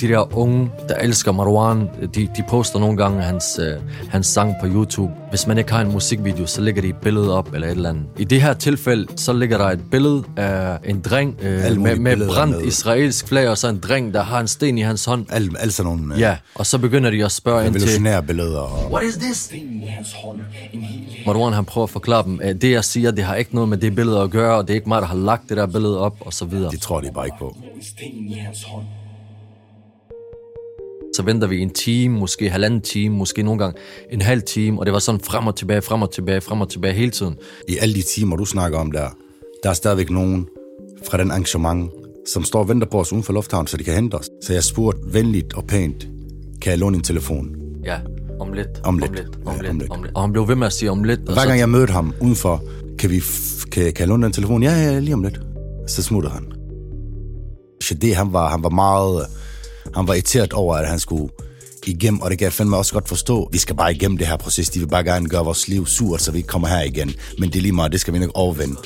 De 0.00 0.08
der 0.08 0.36
unge, 0.38 0.70
der 0.88 0.94
elsker 0.94 1.32
Marwan, 1.32 1.88
de, 2.14 2.28
de 2.36 2.42
poster 2.48 2.78
nogle 2.78 2.96
gange 2.96 3.22
hans, 3.22 3.58
øh, 3.62 3.72
hans 4.08 4.26
sang 4.26 4.54
på 4.60 4.66
YouTube. 4.66 5.12
Hvis 5.30 5.46
man 5.46 5.58
ikke 5.58 5.72
har 5.72 5.80
en 5.80 5.92
musikvideo, 5.92 6.46
så 6.46 6.60
lægger 6.60 6.82
de 6.82 6.88
et 6.88 6.96
billede 6.96 7.34
op 7.38 7.54
eller 7.54 7.66
et 7.66 7.70
eller 7.70 7.88
andet. 7.90 8.04
I 8.18 8.24
det 8.24 8.42
her 8.42 8.52
tilfælde, 8.54 9.06
så 9.16 9.32
ligger 9.32 9.58
der 9.58 9.64
et 9.64 9.80
billede 9.90 10.22
af 10.36 10.78
en 10.84 11.00
dreng 11.00 11.36
øh, 11.42 11.80
med, 11.80 11.96
med 11.96 12.28
brændt 12.28 12.56
med- 12.56 12.66
israelsk 12.66 13.28
flag, 13.28 13.48
og 13.48 13.58
så 13.58 13.68
en 13.68 13.78
dreng, 13.78 14.14
der 14.14 14.22
har 14.22 14.40
en 14.40 14.48
sten 14.48 14.78
i 14.78 14.80
hans 14.80 15.04
hånd. 15.04 15.26
Alle 15.30 15.72
sådan 15.72 15.92
nogle 15.92 16.14
øh, 16.14 16.20
Ja, 16.20 16.36
og 16.54 16.66
så 16.66 16.78
begynder 16.78 17.10
de 17.10 17.24
at 17.24 17.32
spørge 17.32 17.66
ind 17.66 17.72
til, 17.74 17.82
revolutionære 17.82 18.22
billeder. 18.22 18.58
Og, 18.60 18.92
What 18.92 19.04
is 19.04 19.14
this? 19.14 19.52
Marwan 21.26 21.52
han 21.52 21.64
prøver 21.64 21.84
at 21.86 21.90
forklare 21.90 22.24
dem, 22.24 22.40
at 22.42 22.62
det 22.62 22.70
jeg 22.70 22.84
siger, 22.84 23.10
det 23.10 23.24
har 23.24 23.34
ikke 23.34 23.54
noget 23.54 23.68
med 23.68 23.78
det 23.78 23.94
billede 23.94 24.20
at 24.20 24.30
gøre, 24.30 24.56
og 24.56 24.62
det 24.68 24.70
er 24.70 24.74
ikke 24.74 24.88
mig, 24.88 25.02
der 25.02 25.08
har 25.08 25.16
lagt 25.16 25.48
det 25.48 25.56
der 25.56 25.66
billede 25.66 26.00
op, 26.00 26.16
og 26.20 26.32
så 26.32 26.44
videre. 26.44 26.70
det 26.70 26.80
tror 26.80 27.00
de 27.00 27.10
bare 27.14 27.26
ikke 27.26 27.38
på. 27.38 27.56
Så 31.16 31.22
venter 31.22 31.48
vi 31.48 31.60
en 31.60 31.70
time, 31.70 32.18
måske 32.18 32.50
halvanden 32.50 32.80
time, 32.80 33.16
måske 33.16 33.42
nogle 33.42 33.58
gange 33.58 33.78
en 34.10 34.22
halv 34.22 34.42
time, 34.42 34.78
og 34.80 34.86
det 34.86 34.92
var 34.92 34.98
sådan 34.98 35.20
frem 35.20 35.46
og 35.46 35.56
tilbage, 35.56 35.82
frem 35.82 36.02
og 36.02 36.10
tilbage, 36.10 36.40
frem 36.40 36.60
og 36.60 36.68
tilbage 36.68 36.94
hele 36.94 37.10
tiden. 37.10 37.34
I 37.68 37.76
alle 37.80 37.94
de 37.94 38.02
timer, 38.02 38.36
du 38.36 38.44
snakker 38.44 38.78
om 38.78 38.92
der, 38.92 39.08
der 39.62 39.70
er 39.70 39.74
stadigvæk 39.74 40.10
nogen 40.10 40.46
fra 41.10 41.18
den 41.18 41.30
arrangement, 41.30 41.90
som 42.32 42.44
står 42.44 42.58
og 42.60 42.68
venter 42.68 42.86
på 42.86 43.00
os 43.00 43.12
uden 43.12 43.24
for 43.24 43.32
lufthavnen, 43.32 43.66
så 43.66 43.76
de 43.76 43.84
kan 43.84 43.94
hente 43.94 44.14
os. 44.14 44.26
Så 44.42 44.52
jeg 44.52 44.64
spurgte 44.64 45.00
venligt 45.12 45.54
og 45.54 45.64
pænt, 45.64 46.08
kan 46.62 46.70
jeg 46.70 46.78
låne 46.78 46.96
en 46.96 47.02
telefon? 47.02 47.56
Ja, 47.84 47.98
om 48.40 48.52
lidt, 48.52 48.68
Om 48.84 48.98
lidt. 48.98 49.10
om 49.10 49.14
lidt, 49.14 49.26
Ja, 49.46 49.50
om 49.50 49.56
lidt, 49.60 49.70
om 49.70 49.78
lidt. 49.78 49.90
om 49.90 50.02
lidt. 50.02 50.14
Og 50.14 50.22
han 50.22 50.32
blev 50.32 50.48
ved 50.48 50.56
med 50.56 50.66
at 50.66 50.72
sige 50.72 50.90
om 50.90 51.04
lidt. 51.04 51.20
Og 51.28 51.34
Hver 51.34 51.46
gang 51.46 51.58
jeg 51.58 51.68
mødte 51.68 51.92
ham 51.92 52.14
udenfor, 52.20 52.62
kan, 52.98 53.10
vi 53.10 53.22
kan, 53.72 53.82
kan 53.82 53.94
jeg 53.98 54.08
låne 54.08 54.24
den 54.24 54.32
telefon? 54.32 54.62
Ja, 54.62 54.70
ja, 54.92 54.98
lige 54.98 55.14
om 55.14 55.22
lidt. 55.22 55.40
Så 55.86 56.02
smutter 56.02 56.30
han. 56.30 56.44
Shade, 57.82 58.14
han 58.14 58.32
var, 58.32 58.48
han 58.48 58.62
var 58.62 58.70
meget... 58.70 59.26
Han 59.94 60.08
var 60.08 60.14
irriteret 60.14 60.52
over, 60.52 60.74
at 60.76 60.88
han 60.88 60.98
skulle 60.98 61.28
igennem, 61.86 62.20
og 62.20 62.30
det 62.30 62.38
kan 62.38 62.44
jeg 62.44 62.52
fandme 62.52 62.76
også 62.76 62.92
godt 62.92 63.08
forstå. 63.08 63.48
Vi 63.52 63.58
skal 63.58 63.76
bare 63.76 63.94
igennem 63.94 64.18
det 64.18 64.26
her 64.26 64.36
proces. 64.36 64.68
De 64.70 64.78
vil 64.78 64.86
bare 64.86 65.04
gerne 65.04 65.28
gøre 65.28 65.44
vores 65.44 65.68
liv 65.68 65.86
surt, 65.86 66.22
så 66.22 66.32
vi 66.32 66.38
ikke 66.38 66.46
kommer 66.46 66.68
her 66.68 66.82
igen. 66.82 67.14
Men 67.38 67.48
det 67.48 67.56
er 67.56 67.62
lige 67.62 67.72
meget, 67.72 67.92
det 67.92 68.00
skal 68.00 68.14
vi 68.14 68.18
nok 68.18 68.30
overvinde. 68.34 68.76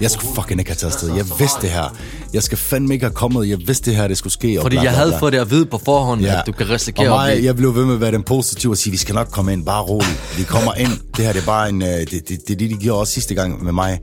Jeg 0.00 0.10
skulle 0.10 0.34
fucking 0.34 0.60
ikke 0.60 0.70
have 0.70 0.76
taget 0.76 0.92
afsted. 0.92 1.08
Jeg 1.14 1.24
vidste 1.38 1.60
det 1.62 1.70
her. 1.70 1.96
Jeg 2.32 2.42
skal 2.42 2.58
fandme 2.58 2.94
ikke 2.94 3.06
have 3.06 3.14
kommet. 3.14 3.48
Jeg 3.48 3.58
vidste 3.66 3.90
det 3.90 3.96
her, 3.98 4.08
det 4.08 4.18
skulle 4.18 4.32
ske. 4.32 4.58
og 4.58 4.62
Fordi 4.62 4.76
bla, 4.76 4.82
jeg 4.82 4.90
bla, 4.92 4.98
havde 4.98 5.16
fået 5.18 5.32
det 5.32 5.38
at 5.38 5.50
vide 5.50 5.66
på 5.66 5.78
forhånd, 5.78 6.20
ja. 6.22 6.38
at 6.40 6.46
du 6.46 6.52
kan 6.52 6.70
risikere 6.70 7.10
og 7.10 7.16
mig, 7.16 7.44
jeg 7.44 7.56
blev 7.56 7.74
ved 7.74 7.84
med 7.84 7.94
at 7.94 8.00
være 8.00 8.12
den 8.12 8.22
positive 8.22 8.72
og 8.72 8.76
sige, 8.76 8.90
vi 8.90 8.96
skal 8.96 9.14
nok 9.14 9.28
komme 9.30 9.52
ind, 9.52 9.64
bare 9.64 9.82
roligt. 9.82 10.38
Vi 10.38 10.42
kommer 10.42 10.74
ind. 10.74 10.90
Det 11.16 11.24
her 11.24 11.32
det 11.32 11.42
er 11.42 11.46
bare 11.46 11.68
en... 11.68 11.82
øh, 11.82 11.88
Det, 11.88 12.10
det, 12.10 12.28
det, 12.28 12.50
er 12.50 12.56
det, 12.56 12.70
de 12.70 12.76
gjorde 12.76 13.00
også 13.00 13.12
sidste 13.12 13.34
gang 13.34 13.64
med 13.64 13.72
mig. 13.72 14.00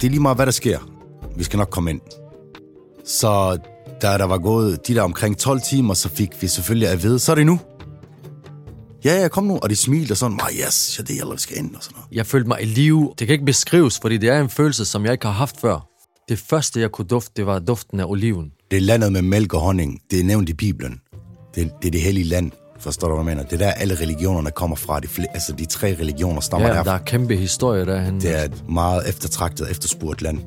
Det 0.00 0.06
er 0.06 0.10
lige 0.10 0.20
meget, 0.20 0.36
hvad 0.38 0.46
der 0.46 0.52
sker. 0.52 0.78
Vi 1.36 1.44
skal 1.44 1.56
nok 1.56 1.70
komme 1.70 1.90
ind. 1.90 2.00
Så 3.06 3.58
da 4.02 4.18
der 4.18 4.24
var 4.24 4.38
gået 4.38 4.88
de 4.88 4.94
der 4.94 5.02
omkring 5.02 5.38
12 5.38 5.60
timer, 5.60 5.94
så 5.94 6.08
fik 6.08 6.42
vi 6.42 6.46
selvfølgelig 6.48 6.88
at 6.88 7.02
vide, 7.02 7.18
så 7.18 7.32
er 7.32 7.36
det 7.36 7.46
nu. 7.46 7.60
Ja, 9.04 9.20
ja, 9.22 9.28
kom 9.28 9.44
nu. 9.44 9.58
Og 9.62 9.70
de 9.70 9.76
smilte 9.76 10.12
og 10.12 10.16
sådan, 10.16 10.40
oh, 10.42 10.48
yes, 10.66 10.98
ja, 10.98 11.02
det 11.04 11.20
er 11.20 11.32
vi 11.32 11.38
skal 11.38 11.58
ind 11.58 11.74
og 11.76 11.82
sådan 11.82 11.94
noget. 11.96 12.08
Jeg 12.12 12.26
følte 12.26 12.48
mig 12.48 12.62
i 12.62 12.64
live. 12.64 13.12
Det 13.18 13.26
kan 13.26 13.34
ikke 13.34 13.44
beskrives, 13.44 13.98
fordi 14.02 14.16
det 14.16 14.28
er 14.28 14.40
en 14.40 14.48
følelse, 14.50 14.84
som 14.84 15.04
jeg 15.04 15.12
ikke 15.12 15.26
har 15.26 15.32
haft 15.32 15.60
før. 15.60 15.88
Det 16.28 16.38
første, 16.38 16.80
jeg 16.80 16.90
kunne 16.90 17.06
dufte, 17.06 17.30
det 17.36 17.46
var 17.46 17.58
duften 17.58 18.00
af 18.00 18.04
oliven. 18.04 18.50
Det 18.70 18.76
er 18.76 18.80
landet 18.80 19.12
med 19.12 19.22
mælk 19.22 19.54
og 19.54 19.60
honning. 19.60 20.00
Det 20.10 20.20
er 20.20 20.24
nævnt 20.24 20.48
i 20.48 20.52
Bibelen. 20.54 21.00
Det, 21.54 21.70
det 21.82 21.86
er 21.88 21.90
det 21.92 22.00
hellige 22.00 22.24
land. 22.28 22.50
Forstår 22.80 23.08
du, 23.08 23.14
hvad 23.14 23.24
jeg 23.24 23.36
mener? 23.36 23.48
Det 23.50 23.62
er 23.62 23.66
der, 23.66 23.70
alle 23.72 23.94
religionerne 24.00 24.50
kommer 24.50 24.76
fra. 24.76 25.00
De, 25.00 25.08
altså, 25.34 25.52
de 25.52 25.64
tre 25.66 25.96
religioner 26.00 26.40
stammer 26.40 26.68
Ja, 26.68 26.74
derfra. 26.74 26.90
der 26.90 26.98
er 26.98 27.04
kæmpe 27.04 27.36
historie 27.36 27.86
derhen. 27.86 28.20
Det 28.20 28.38
er 28.38 28.44
et 28.44 28.64
meget 28.68 29.08
eftertragtet, 29.08 29.70
efterspurgt 29.70 30.22
land. 30.22 30.38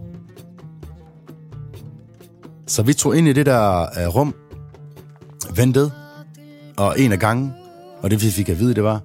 Så 2.72 2.84
vi 2.84 2.94
tog 2.94 3.18
ind 3.18 3.28
i 3.28 3.34
det 3.34 3.46
der 3.46 3.88
uh, 4.08 4.16
rum, 4.16 4.36
ventede, 5.56 5.92
og 6.78 7.00
en 7.00 7.12
af 7.12 7.20
gangen, 7.20 7.54
og 8.02 8.12
det 8.12 8.24
vi 8.24 8.32
fik 8.32 8.50
at 8.50 8.60
vide, 8.60 8.74
det 8.76 8.84
var, 8.84 9.02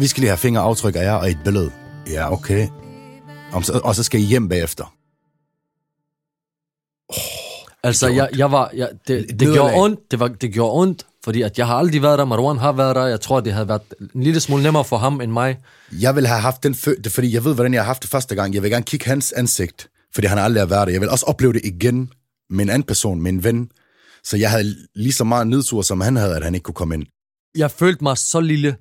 vi 0.00 0.06
skal 0.06 0.20
lige 0.20 0.28
have 0.28 0.38
fingeraftryk 0.38 0.96
af 0.96 1.02
jer 1.02 1.12
og 1.12 1.30
et 1.30 1.38
billede. 1.44 1.70
Ja, 2.10 2.32
okay. 2.32 2.68
Om, 3.52 3.62
så, 3.62 3.80
og 3.84 3.94
så 3.94 4.02
skal 4.02 4.20
I 4.20 4.24
hjem 4.24 4.48
bagefter. 4.48 4.94
Oh, 7.08 7.16
Altså, 7.82 8.08
jeg, 8.08 8.28
jeg 8.36 8.52
var, 8.52 8.70
jeg, 8.74 8.88
det, 9.08 9.28
det 9.28 9.40
nederlag. 9.40 9.54
gjorde 9.54 9.74
ondt, 9.74 10.00
det, 10.10 10.20
var, 10.20 10.28
det 10.28 10.52
gjorde 10.52 10.72
ondt, 10.82 11.06
fordi 11.24 11.42
at 11.42 11.58
jeg 11.58 11.66
har 11.66 11.74
aldrig 11.74 12.02
været 12.02 12.18
der, 12.18 12.24
Marwan 12.24 12.58
har 12.58 12.72
været 12.72 12.96
der, 12.96 13.06
jeg 13.06 13.20
tror, 13.20 13.40
det 13.40 13.52
havde 13.52 13.68
været 13.68 13.82
en 14.14 14.22
lille 14.22 14.40
smule 14.40 14.62
nemmere 14.62 14.84
for 14.84 14.96
ham 14.96 15.20
end 15.20 15.32
mig. 15.32 15.58
Jeg 16.00 16.16
vil 16.16 16.26
have 16.26 16.40
haft 16.40 16.62
den 16.62 16.74
følelse, 16.74 17.10
fordi 17.10 17.34
jeg 17.34 17.44
ved, 17.44 17.54
hvordan 17.54 17.74
jeg 17.74 17.82
har 17.82 17.86
haft 17.86 18.02
det 18.02 18.10
første 18.10 18.34
gang. 18.34 18.54
Jeg 18.54 18.62
vil 18.62 18.70
gerne 18.70 18.84
kigge 18.84 19.06
hans 19.06 19.32
ansigt, 19.32 19.88
fordi 20.14 20.26
han 20.26 20.38
aldrig 20.38 20.60
har 20.60 20.66
været 20.66 20.86
der. 20.86 20.92
Jeg 20.92 21.00
vil 21.00 21.10
også 21.10 21.26
opleve 21.26 21.52
det 21.52 21.60
igen 21.64 22.10
med 22.50 22.64
en 22.64 22.70
anden 22.70 22.86
person, 22.86 23.20
med 23.20 23.32
en 23.32 23.44
ven. 23.44 23.70
Så 24.24 24.36
jeg 24.36 24.50
havde 24.50 24.76
lige 24.94 25.12
så 25.12 25.24
meget 25.24 25.46
nedtur, 25.46 25.82
som 25.82 26.00
han 26.00 26.16
havde, 26.16 26.36
at 26.36 26.44
han 26.44 26.54
ikke 26.54 26.64
kunne 26.64 26.74
komme 26.74 26.94
ind. 26.94 27.06
Jeg 27.56 27.70
følte 27.70 28.04
mig 28.04 28.18
så 28.18 28.40
lille, 28.40 28.76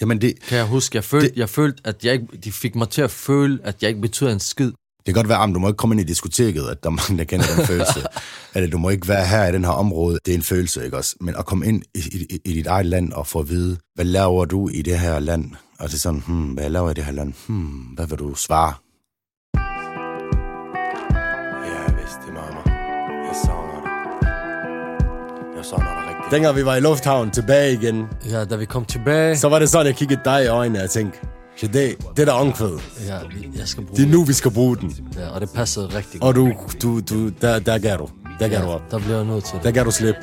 Jamen, 0.00 0.20
det, 0.20 0.42
kan 0.42 0.58
jeg 0.58 0.66
huske. 0.66 0.96
Jeg 0.96 1.04
følte, 1.04 1.28
Det- 1.28 1.36
jeg 1.36 1.48
følte 1.48 1.80
at 1.84 2.04
jeg 2.04 2.12
ikke, 2.12 2.26
de 2.44 2.52
fik 2.52 2.74
mig 2.74 2.88
til 2.88 3.02
at 3.02 3.10
føle, 3.10 3.58
at 3.64 3.82
jeg 3.82 3.88
ikke 3.88 4.00
betyder 4.00 4.32
en 4.32 4.40
skid. 4.40 4.66
det 4.66 5.04
kan 5.04 5.14
godt 5.14 5.28
være, 5.28 5.42
at 5.42 5.54
du 5.54 5.58
må 5.58 5.68
ikke 5.68 5.76
komme 5.76 5.92
ind 5.94 6.00
i 6.00 6.04
diskoteket, 6.04 6.62
at 6.68 6.82
der 6.82 6.88
er 6.90 6.92
mange, 6.94 7.18
der 7.18 7.24
kender 7.24 7.46
den 7.56 7.66
følelse. 7.66 8.06
Eller 8.54 8.70
du 8.70 8.78
må 8.78 8.88
ikke 8.90 9.08
være 9.08 9.26
her 9.26 9.46
i 9.48 9.52
den 9.52 9.64
her 9.64 9.70
område. 9.72 10.18
Det 10.26 10.32
er 10.34 10.36
en 10.38 10.42
følelse, 10.42 10.84
ikke 10.84 10.96
også? 10.96 11.16
Men 11.20 11.34
at 11.36 11.46
komme 11.46 11.66
ind 11.66 11.82
i, 11.94 11.98
i, 11.98 12.38
i 12.44 12.52
dit 12.52 12.66
eget 12.66 12.86
land 12.86 13.12
og 13.12 13.26
få 13.26 13.38
at 13.38 13.48
vide, 13.48 13.76
hvad 13.94 14.04
laver 14.04 14.44
du 14.44 14.68
i 14.68 14.82
det 14.82 14.98
her 14.98 15.18
land? 15.18 15.50
Og 15.78 15.88
det 15.88 15.94
er 15.94 15.98
sådan, 15.98 16.22
hmm, 16.26 16.46
hvad 16.52 16.70
laver 16.70 16.86
jeg 16.88 16.96
i 16.96 16.98
det 16.98 17.04
her 17.04 17.12
land? 17.12 17.32
Hmm, 17.46 17.68
hvad 17.94 18.06
vil 18.06 18.18
du 18.18 18.34
svare? 18.34 18.74
Dengang 26.30 26.56
vi 26.56 26.64
var 26.64 26.76
i 26.76 26.80
lufthavn 26.80 27.30
tilbage 27.30 27.72
igen, 27.72 28.06
Ja, 28.30 28.44
da 28.44 28.56
vi 28.56 28.64
kom 28.64 28.84
tilbage, 28.84 29.36
så 29.36 29.48
var 29.48 29.58
det 29.58 29.68
sådan, 29.70 29.86
jeg 29.86 29.94
kiggede 29.96 30.20
dig 30.24 30.44
i 30.44 30.46
øjnene 30.46 30.84
og 30.84 30.90
tænkte, 30.90 31.18
"Så 31.56 31.66
det, 31.66 31.96
det 32.16 32.26
der 32.26 32.32
ongkvæd, 32.32 32.78
ja, 33.06 33.14
vi- 33.34 33.58
jeg 33.58 33.68
skal 33.68 33.84
bruge 33.84 33.96
det 33.96 34.06
er 34.06 34.10
nu, 34.12 34.24
vi 34.24 34.32
skal 34.32 34.50
bruge 34.50 34.76
den. 34.76 34.96
Ja, 35.18 35.28
og 35.28 35.40
det 35.40 35.50
passede 35.54 35.86
rigtig 35.96 36.22
Og 36.22 36.34
godt. 36.34 36.82
du, 36.82 37.00
du, 37.00 37.00
du 37.00 37.28
der, 37.42 37.58
der 37.58 37.78
gav 37.78 37.96
du. 37.98 38.08
Der 38.40 38.48
gav 38.48 38.60
du 38.62 38.66
op. 38.66 38.90
Der 38.90 38.98
bliver 38.98 39.16
jeg 39.16 39.24
nødt 39.24 39.44
til 39.44 39.54
det. 39.54 39.62
Der 39.64 39.70
gav 39.70 39.84
du 39.84 39.90
slip. 39.90 40.16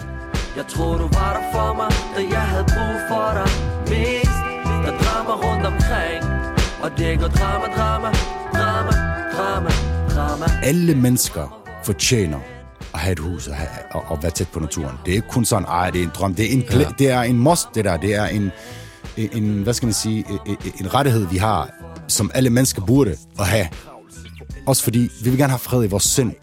Jeg 0.57 0.65
troede 0.67 0.97
du 0.99 1.03
var 1.13 1.31
der 1.37 1.57
for 1.57 1.73
mig 1.73 1.89
Da 2.15 2.21
jeg 2.35 2.41
havde 2.41 2.63
brug 2.63 2.95
for 3.09 3.27
dig 3.37 3.49
Mest 3.89 4.39
Der 4.85 4.93
drama 5.03 5.33
rundt 5.45 5.65
omkring 5.65 6.23
Og 6.83 6.89
det 6.97 7.19
går 7.19 7.27
drama, 7.27 7.65
drama 7.77 8.07
Drama, 8.53 8.91
drama, 9.37 9.69
drama 10.15 10.45
alle 10.63 10.95
mennesker 10.95 11.59
fortjener 11.83 12.39
at 12.93 12.99
have 12.99 13.11
et 13.11 13.19
hus 13.19 13.47
og, 13.47 13.55
have, 13.55 13.69
og, 13.91 14.03
og 14.07 14.23
være 14.23 14.31
tæt 14.31 14.47
på 14.53 14.59
naturen. 14.59 14.95
Det 15.05 15.11
er 15.11 15.15
ikke 15.15 15.27
kun 15.27 15.45
sådan, 15.45 15.65
ej, 15.65 15.89
det 15.89 15.99
er 15.99 16.03
en 16.03 16.11
drøm. 16.15 16.35
Det 16.35 16.45
er 16.45 16.53
en, 16.53 16.63
ja. 16.71 16.89
det 16.99 17.09
er 17.09 17.21
en 17.21 17.37
must, 17.37 17.67
det 17.75 17.85
der. 17.85 17.97
Det 17.97 18.15
er 18.15 18.25
en, 18.25 18.51
en, 19.17 19.63
hvad 19.63 19.73
skal 19.73 19.85
man 19.85 19.93
sige, 19.93 20.25
en, 20.45 20.57
en 20.81 20.93
rettighed, 20.93 21.27
vi 21.27 21.37
har, 21.37 21.69
som 22.07 22.31
alle 22.33 22.49
mennesker 22.49 22.85
burde 22.85 23.15
at 23.39 23.47
have. 23.47 23.67
Også 24.65 24.83
fordi, 24.83 24.99
vi 24.99 25.29
vil 25.29 25.37
gerne 25.37 25.51
have 25.51 25.59
fred 25.59 25.83
i 25.83 25.87
vores 25.87 26.03
sind. 26.03 26.33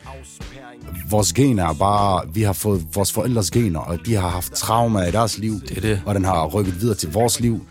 Vores 1.10 1.32
gener 1.32 1.68
er 1.68 1.74
bare, 1.74 2.22
vi 2.34 2.42
har 2.42 2.52
fået 2.52 2.86
vores 2.94 3.12
forældres 3.12 3.50
gener, 3.50 3.80
og 3.80 3.98
de 4.06 4.14
har 4.14 4.28
haft 4.28 4.52
trauma 4.52 5.02
i 5.02 5.10
deres 5.10 5.38
liv. 5.38 5.60
Det 5.60 5.76
er 5.76 5.80
det. 5.80 6.02
Og 6.06 6.14
den 6.14 6.24
har 6.24 6.46
rykket 6.46 6.80
videre 6.80 6.96
til 6.96 7.12
vores 7.12 7.40
liv. 7.40 7.66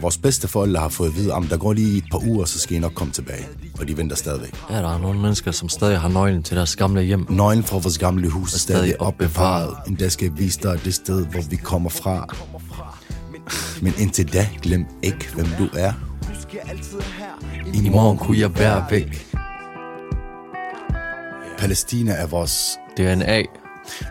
Vores 0.00 0.18
bedste 0.18 0.48
forældre 0.48 0.80
har 0.80 0.88
fået 0.88 1.08
at 1.08 1.16
vide, 1.16 1.32
om 1.32 1.46
der 1.46 1.56
går 1.56 1.72
lige 1.72 1.98
et 1.98 2.04
par 2.10 2.26
uger, 2.26 2.44
så 2.44 2.58
skal 2.58 2.76
I 2.76 2.78
nok 2.80 2.92
komme 2.94 3.12
tilbage. 3.12 3.48
Og 3.80 3.88
de 3.88 3.96
venter 3.96 4.16
stadigvæk. 4.16 4.54
Ja, 4.70 4.76
der 4.76 4.94
er 4.94 4.98
nogle 4.98 5.20
mennesker, 5.20 5.50
som 5.50 5.68
stadig 5.68 5.98
har 5.98 6.08
nøglen 6.08 6.42
til 6.42 6.56
deres 6.56 6.76
gamle 6.76 7.02
hjem. 7.02 7.26
Nøglen 7.30 7.64
fra 7.64 7.78
vores 7.78 7.98
gamle 7.98 8.28
hus 8.28 8.54
er 8.54 8.58
stadig 8.58 8.80
stadig 8.80 9.00
opbevaret. 9.00 9.76
En 9.88 9.94
dag 9.94 10.12
skal 10.12 10.28
jeg 10.28 10.38
vise 10.38 10.60
dig 10.62 10.80
det 10.84 10.94
sted, 10.94 11.26
hvor 11.26 11.40
vi 11.50 11.56
kommer 11.56 11.90
fra. 11.90 12.26
Men 13.82 13.92
indtil 13.98 14.32
da, 14.32 14.48
glem 14.62 14.86
ikke, 15.02 15.28
hvem 15.34 15.46
du 15.58 15.68
er. 15.76 15.92
I 17.74 17.88
morgen 17.88 18.18
kunne 18.18 18.38
jeg 18.38 18.58
være 18.58 18.84
væk. 18.90 19.26
Palæstina 21.58 22.12
er 22.12 22.26
vores, 22.26 22.78
DNA. 22.96 23.42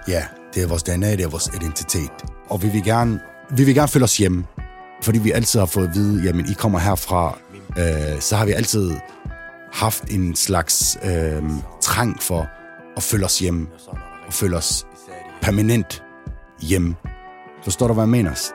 ja, 0.08 0.24
det 0.54 0.64
er 0.64 0.68
vores 0.68 0.84
DNA, 0.84 1.12
det 1.12 1.22
er 1.22 1.30
vores 1.30 1.50
identitet. 1.56 2.12
Og 2.50 2.64
vi 2.64 2.70
vil 2.70 2.84
gerne, 2.84 3.20
vi 3.52 3.64
vil 3.64 3.76
gerne 3.76 3.88
føle 3.88 4.04
os 4.04 4.18
hjemme. 4.18 4.44
Fordi 5.06 5.20
vi 5.20 5.32
altid 5.32 5.60
har 5.60 5.66
fået 5.66 5.88
at 5.88 5.96
vide, 5.96 6.24
jamen 6.24 6.46
I 6.50 6.54
kommer 6.54 6.80
herfra, 6.80 7.38
øh, 7.78 8.22
så 8.22 8.36
har 8.36 8.46
vi 8.46 8.52
altid 8.52 8.92
haft 9.74 10.04
en 10.04 10.36
slags 10.36 10.98
øh, 11.04 11.44
trang 11.82 12.22
for 12.22 12.48
at 12.98 13.04
føle 13.04 13.26
os 13.26 13.40
hjemme. 13.40 13.68
Og 14.28 14.34
føle 14.34 14.58
os 14.58 14.86
permanent 15.42 16.04
hjem. 16.62 16.96
Forstår 17.64 17.88
du, 17.88 17.94
hvad 17.94 18.04
jeg 18.04 18.10
mener? 18.10 18.52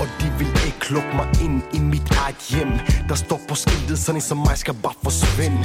Og 0.00 0.06
de 0.20 0.32
vil 0.38 0.55
lukke 0.90 1.12
mig 1.16 1.28
ind 1.44 1.62
i 1.74 1.78
mit 1.78 2.10
eget 2.22 2.40
hjem. 2.50 2.72
Der 3.08 3.14
står 3.14 3.40
på 3.48 3.54
skiltet, 3.54 3.98
sådan 3.98 4.16
en 4.16 4.22
som 4.22 4.38
mig 4.38 4.58
skal 4.58 4.74
bare 4.82 4.94
forsvinde. 5.02 5.58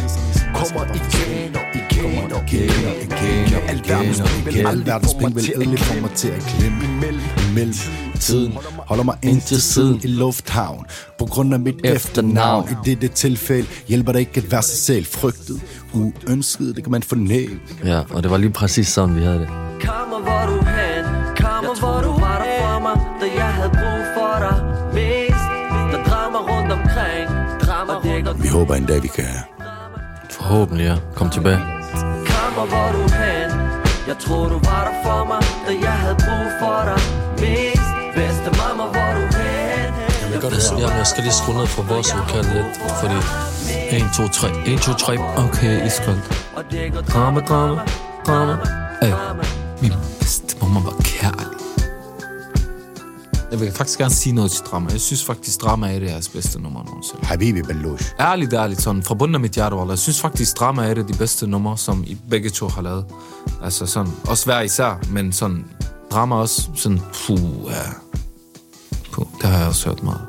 Kommer 0.56 0.84
igen 1.00 1.56
og 1.56 1.66
igen 1.82 2.32
og 2.32 2.42
igen 2.52 2.70
og 2.90 2.96
igen 3.06 3.54
og 3.56 3.70
Al 3.70 3.82
verdens 3.88 4.22
penge 4.22 4.46
vil 4.46 4.58
Al 4.60 4.68
aldrig 4.68 4.94
få 5.10 5.20
mig 5.22 5.44
til 5.44 5.52
at 5.52 5.60
glemme 5.60 6.02
mig 6.02 6.12
til 6.12 6.28
at 6.28 6.44
glemme. 6.58 6.78
Imellem 6.86 7.22
Imellem 7.50 7.74
tiden 8.20 8.58
holder 8.78 9.04
mig 9.04 9.18
ind 9.24 9.42
til 9.42 9.62
siden 9.62 10.02
i 10.04 10.08
lufthavn. 10.08 10.86
På 11.20 11.26
grund 11.26 11.54
af 11.54 11.60
mit 11.60 11.76
efternavn 11.84 12.70
I 12.72 12.90
dette 12.90 13.08
tilfælde 13.08 13.68
hjælper 13.88 14.12
det 14.12 14.20
ikke 14.20 14.38
at 14.38 14.52
være 14.52 14.62
sig 14.62 14.78
selv 14.78 15.06
Frygtet, 15.06 15.62
uønsket, 15.94 16.76
det 16.76 16.84
kan 16.84 16.92
man 16.92 17.04
fornemme 17.04 17.60
Ja, 17.86 18.02
og 18.10 18.24
det 18.24 18.32
var 18.32 18.38
lige 18.38 18.52
præcis 18.52 18.88
sådan, 18.88 19.16
vi 19.16 19.24
havde 19.24 19.40
det. 19.40 19.48
Kommer 19.82 20.20
hvor 20.20 20.56
du 20.56 20.66
hen. 20.66 21.06
Kommer 21.38 21.80
hvor 21.80 22.02
du 22.02 22.20
var 22.20 22.44
der 22.44 22.62
for 22.62 22.80
mig 22.80 22.96
Da 23.22 23.44
jeg 23.44 23.54
havde 23.54 23.70
brug 23.70 24.06
for 24.16 24.40
dig 24.40 24.71
håber 28.52 28.76
en 28.76 28.86
dag 28.86 29.04
vi 29.04 29.08
kan 29.08 29.26
Forhåbentlig, 30.32 30.86
ja. 30.86 30.96
Kom 31.16 31.30
tilbage. 31.30 31.62
Kommer 32.32 32.66
hvor 32.72 32.90
du 32.96 33.02
hen 33.20 33.50
Jeg 34.08 34.18
troede 34.20 34.50
du 34.54 34.60
var 34.70 34.82
der 34.88 34.96
for 35.04 35.26
mig 35.32 35.42
Da 35.68 35.74
jeg 35.88 35.98
havde 36.04 36.16
brug 36.26 36.48
for 36.62 36.80
dig 36.90 37.02
Mest 37.42 37.92
Bedste 38.16 38.50
mamma 38.60 38.84
hvor 38.94 39.12
du 39.18 39.24
hen 39.38 39.92
Jeg, 40.34 40.80
jamen, 40.80 40.98
jeg 40.98 41.08
skal 41.08 41.24
lige 41.24 41.34
skrue 41.34 41.56
ned 41.58 41.68
for 41.68 41.84
vores 41.84 42.16
vokal 42.18 42.46
lidt, 42.56 42.78
fordi... 43.02 43.20
1, 43.92 44.04
2, 44.18 44.28
3. 44.28 44.48
1, 44.66 44.82
2, 44.82 44.94
3. 44.94 45.18
Okay, 45.38 45.86
iskoldt. 45.86 46.24
Drama, 47.14 47.40
drama, 47.40 47.82
drama. 48.28 48.58
Ey, 49.02 49.12
min 49.82 49.94
bedste 50.20 50.58
mamma 50.62 50.80
var. 50.80 51.11
Jeg 53.52 53.60
vil 53.60 53.72
faktisk 53.72 54.00
gerne 54.00 54.14
sige 54.14 54.36
noget 54.36 54.52
til 54.52 54.64
drama. 54.66 54.90
Jeg 54.92 55.02
synes 55.02 55.26
faktisk, 55.26 55.62
drama 55.62 55.96
er 55.96 56.00
det 56.00 56.08
jeres 56.10 56.30
bedste 56.30 56.62
nummer 56.62 56.84
nogensinde. 56.84 57.26
Habibi 57.26 57.62
Balush 57.62 58.12
Ærligt, 58.20 58.54
ærligt, 58.54 58.82
sådan 58.82 59.04
fra 59.04 59.16
bunden 59.16 59.36
af 59.36 59.42
mit 59.42 59.52
hjerte. 59.52 59.76
Jeg 59.90 59.98
synes 60.00 60.22
faktisk, 60.22 60.60
drama 60.60 60.90
er 60.90 60.94
det 60.94 61.08
de 61.08 61.14
bedste 61.14 61.48
numre, 61.48 61.78
som 61.78 62.04
I 62.08 62.18
begge 62.30 62.50
to 62.50 62.68
har 62.68 62.82
lavet. 62.82 63.06
Altså 63.64 63.86
sådan, 63.86 64.12
også 64.28 64.46
hver 64.46 64.62
især, 64.62 65.00
men 65.10 65.34
sådan, 65.34 65.66
drama 66.12 66.36
også 66.36 66.70
sådan, 66.76 67.02
puh, 67.28 67.40
ja. 67.68 67.82
Puh, 69.12 69.26
det 69.42 69.50
har 69.50 69.58
jeg 69.60 69.68
også 69.68 69.90
hørt 69.90 70.04
meget. 70.04 70.22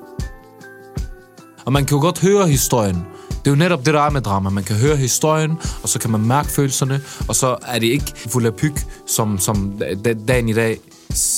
Og 1.64 1.73
man 1.73 1.85
kan 1.85 1.97
jo 1.97 2.00
godt 2.00 2.21
høre 2.21 2.49
historien. 2.49 2.97
Det 3.29 3.47
er 3.47 3.50
jo 3.50 3.57
netop 3.57 3.87
det, 3.87 3.95
der 3.95 4.00
er 4.00 4.11
med 4.11 4.21
drama. 4.21 4.50
Man 4.50 4.64
kan 4.64 4.76
høre 4.76 4.97
historien, 4.97 5.59
og 5.83 5.88
så 5.88 5.99
kan 5.99 6.11
man 6.11 6.21
mærke 6.21 6.49
følelserne, 6.49 7.00
og 7.29 7.37
så 7.37 7.57
er 7.67 7.79
det 7.79 7.87
ikke 7.87 8.12
volapyk, 8.33 8.87
som, 9.07 9.38
som 9.38 9.81
da- 10.05 10.14
dagen 10.29 10.49
i 10.49 10.52
dag 10.52 10.79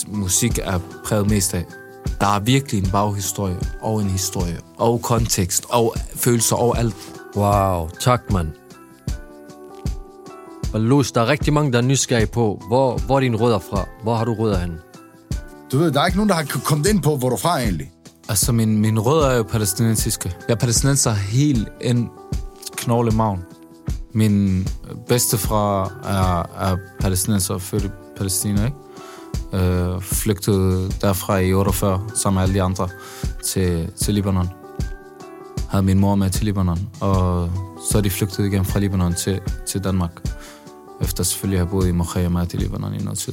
musik 0.08 0.58
er 0.62 0.78
præget 1.04 1.30
mest 1.30 1.54
af. 1.54 1.64
Der 2.20 2.26
er 2.26 2.40
virkelig 2.40 2.84
en 2.84 2.90
baghistorie, 2.90 3.58
og 3.80 4.00
en 4.00 4.10
historie, 4.10 4.58
og 4.76 5.02
kontekst, 5.02 5.64
og 5.68 5.94
følelser, 6.14 6.56
og 6.56 6.78
alt. 6.78 6.94
Wow, 7.36 7.88
tak, 8.00 8.32
mand. 8.32 8.48
Balus, 10.72 11.12
der 11.12 11.20
er 11.20 11.26
rigtig 11.26 11.52
mange, 11.52 11.72
der 11.72 11.78
er 11.78 11.82
nysgerrige 11.82 12.26
på, 12.26 12.62
hvor, 12.68 12.98
hvor 12.98 13.16
er 13.16 13.20
dine 13.20 13.36
rødder 13.36 13.58
fra? 13.58 13.88
Hvor 14.02 14.14
har 14.14 14.24
du 14.24 14.34
rødder 14.34 14.58
henne? 14.58 14.78
Du 15.72 15.78
ved, 15.78 15.92
der 15.92 16.00
er 16.00 16.06
ikke 16.06 16.18
nogen, 16.18 16.28
der 16.28 16.34
har 16.34 16.44
kommet 16.64 16.86
ind 16.86 17.02
på, 17.02 17.16
hvor 17.16 17.28
du 17.28 17.34
er 17.34 17.40
fra 17.40 17.58
egentlig 17.58 17.90
Altså, 18.28 18.52
min, 18.52 18.78
min 18.78 19.00
rødder 19.00 19.28
er 19.28 19.36
jo 19.36 19.42
palæstinensiske. 19.42 20.32
Jeg 20.48 20.54
er 20.54 20.58
palæstinenser 20.58 21.12
helt 21.12 21.68
ind 21.80 22.08
knogle 22.76 23.10
maven. 23.10 23.40
Min 24.12 24.66
bedstefar 25.08 25.84
er, 26.04 26.42
er 26.70 26.76
palæstinenser, 27.00 27.58
født 27.58 27.84
i 27.84 27.88
Palæstina, 28.16 28.64
ikke? 28.64 28.76
Øh, 29.54 30.02
flygtede 30.02 30.90
derfra 31.00 31.38
i 31.38 31.52
48, 31.52 32.00
sammen 32.22 32.34
med 32.34 32.42
alle 32.42 32.54
de 32.54 32.62
andre, 32.62 32.88
til, 33.44 33.90
til 34.02 34.14
Libanon. 34.14 34.48
Havde 35.68 35.82
min 35.84 35.98
mor 35.98 36.14
med 36.14 36.30
til 36.30 36.44
Libanon, 36.44 36.88
og 37.00 37.50
så 37.90 37.98
er 37.98 38.02
de 38.02 38.10
flygtet 38.10 38.46
igen 38.46 38.64
fra 38.64 38.78
Libanon 38.78 39.14
til, 39.14 39.40
til 39.66 39.84
Danmark. 39.84 40.10
Efter 41.00 41.24
selvfølgelig 41.24 41.60
at 41.60 41.66
have 41.66 41.70
boet 41.70 41.88
i 41.88 41.92
Mokhaymat 41.92 42.54
i 42.54 42.56
Libanon 42.56 42.94
i 42.94 42.98
noget 42.98 43.18
tid. 43.18 43.32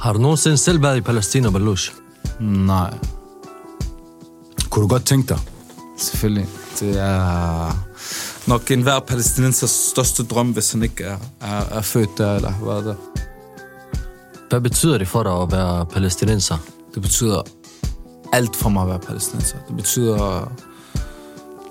Har 0.00 0.12
du 0.12 0.18
nogensinde 0.18 0.56
selv 0.56 0.82
været 0.82 0.96
i 0.96 1.00
Palæstina, 1.00 1.50
Balus? 1.50 1.92
Nej, 2.40 2.94
Kunne 4.70 4.82
du 4.82 4.88
godt 4.88 5.06
tænke 5.06 5.28
dig? 5.28 5.38
Selvfølgelig. 5.98 6.46
Det 6.80 7.00
er 7.00 7.72
nok 8.46 8.70
enhver 8.70 9.00
palæstinensers 9.00 9.70
største 9.70 10.22
drøm, 10.22 10.50
hvis 10.50 10.72
han 10.72 10.82
ikke 10.82 11.04
er, 11.04 11.16
er, 11.40 11.64
er 11.70 11.80
født 11.80 12.18
der 12.18 12.36
eller 12.36 12.50
har 12.50 12.64
været 12.64 12.84
der. 12.84 12.94
Hvad 14.50 14.60
betyder 14.60 14.98
det 14.98 15.08
for 15.08 15.22
dig 15.22 15.32
at 15.32 15.52
være 15.52 15.86
palæstinenser? 15.86 16.56
Det 16.94 17.02
betyder 17.02 17.42
alt 18.32 18.56
for 18.56 18.68
mig 18.68 18.82
at 18.82 18.88
være 18.88 18.98
palæstinenser. 18.98 19.58
Det 19.68 19.76
betyder... 19.76 20.52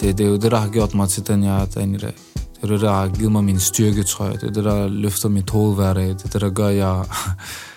Det, 0.01 0.17
det 0.17 0.25
er 0.25 0.29
jo 0.29 0.37
det, 0.37 0.51
der 0.51 0.57
har 0.57 0.69
gjort 0.69 0.93
mig 0.93 1.09
til 1.09 1.27
den, 1.27 1.43
jeg 1.43 1.61
er 1.61 1.65
den 1.65 1.95
i 1.95 1.97
dag. 1.97 2.13
Det 2.33 2.63
er 2.63 2.67
det, 2.67 2.81
der 2.81 2.91
har 2.91 3.07
givet 3.07 3.31
mig 3.31 3.43
min 3.43 3.59
styrke, 3.59 4.03
tror 4.03 4.25
jeg. 4.25 4.41
Det 4.41 4.49
er 4.49 4.53
det, 4.53 4.63
der 4.63 4.87
løfter 4.87 5.29
mit 5.29 5.49
hoved 5.49 5.75
hver 5.75 5.93
dag. 5.93 6.07
Det 6.07 6.23
er 6.23 6.29
det, 6.29 6.41
der 6.41 6.49
gør, 6.49 6.67
jeg... 6.67 7.05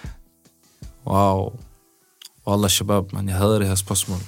wow. 1.10 1.52
Wallah, 2.46 2.70
shabab, 2.70 3.12
man. 3.12 3.28
Jeg 3.28 3.36
hader 3.36 3.58
det 3.58 3.68
her 3.68 3.74
spørgsmål. 3.74 4.18